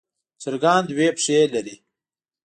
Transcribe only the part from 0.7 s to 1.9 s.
دوه پښې لري.